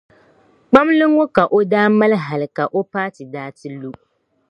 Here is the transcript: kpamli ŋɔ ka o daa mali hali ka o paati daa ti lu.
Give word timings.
kpamli 0.69 1.05
ŋɔ 1.13 1.23
ka 1.35 1.43
o 1.57 1.59
daa 1.71 1.87
mali 1.99 2.17
hali 2.25 2.47
ka 2.57 2.63
o 2.77 2.81
paati 2.91 3.23
daa 3.33 3.49
ti 3.57 3.67
lu. 3.79 3.89